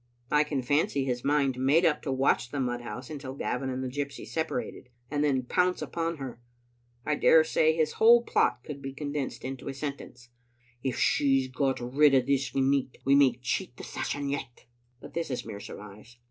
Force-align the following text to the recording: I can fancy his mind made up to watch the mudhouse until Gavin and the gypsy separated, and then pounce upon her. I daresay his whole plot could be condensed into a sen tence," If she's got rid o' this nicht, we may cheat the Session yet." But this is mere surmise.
I 0.31 0.43
can 0.43 0.63
fancy 0.63 1.05
his 1.05 1.23
mind 1.23 1.59
made 1.59 1.85
up 1.85 2.01
to 2.01 2.11
watch 2.11 2.49
the 2.49 2.57
mudhouse 2.59 3.11
until 3.11 3.35
Gavin 3.35 3.69
and 3.69 3.83
the 3.83 3.87
gypsy 3.87 4.25
separated, 4.27 4.89
and 5.11 5.23
then 5.23 5.43
pounce 5.43 5.79
upon 5.79 6.17
her. 6.17 6.41
I 7.05 7.13
daresay 7.13 7.75
his 7.75 7.93
whole 8.01 8.23
plot 8.23 8.63
could 8.63 8.81
be 8.81 8.93
condensed 8.93 9.43
into 9.43 9.67
a 9.69 9.75
sen 9.75 9.97
tence," 9.97 10.29
If 10.91 10.97
she's 10.97 11.49
got 11.49 11.79
rid 11.79 12.15
o' 12.15 12.21
this 12.21 12.49
nicht, 12.55 12.97
we 13.05 13.13
may 13.13 13.33
cheat 13.43 13.77
the 13.77 13.83
Session 13.83 14.27
yet." 14.27 14.65
But 14.99 15.13
this 15.13 15.29
is 15.29 15.45
mere 15.45 15.59
surmise. 15.59 16.17